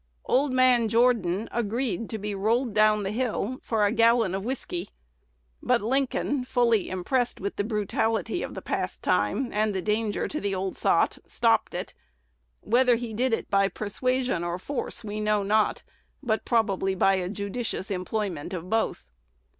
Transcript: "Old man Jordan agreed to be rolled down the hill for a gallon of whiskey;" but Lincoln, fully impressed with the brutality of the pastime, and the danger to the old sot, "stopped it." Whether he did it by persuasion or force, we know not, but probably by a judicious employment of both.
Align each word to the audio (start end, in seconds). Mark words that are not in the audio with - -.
"Old 0.25 0.51
man 0.51 0.89
Jordan 0.89 1.47
agreed 1.51 2.09
to 2.09 2.17
be 2.17 2.33
rolled 2.33 2.73
down 2.73 3.03
the 3.03 3.11
hill 3.11 3.59
for 3.61 3.85
a 3.85 3.91
gallon 3.91 4.33
of 4.33 4.43
whiskey;" 4.43 4.89
but 5.61 5.79
Lincoln, 5.79 6.43
fully 6.43 6.89
impressed 6.89 7.39
with 7.39 7.55
the 7.55 7.63
brutality 7.63 8.41
of 8.41 8.55
the 8.55 8.63
pastime, 8.63 9.51
and 9.53 9.75
the 9.75 9.79
danger 9.83 10.27
to 10.27 10.41
the 10.41 10.55
old 10.55 10.75
sot, 10.75 11.19
"stopped 11.27 11.75
it." 11.75 11.93
Whether 12.61 12.95
he 12.95 13.13
did 13.13 13.31
it 13.31 13.47
by 13.51 13.67
persuasion 13.67 14.43
or 14.43 14.57
force, 14.57 15.03
we 15.03 15.19
know 15.19 15.43
not, 15.43 15.83
but 16.23 16.45
probably 16.45 16.95
by 16.95 17.13
a 17.13 17.29
judicious 17.29 17.91
employment 17.91 18.55
of 18.55 18.71
both. 18.71 19.05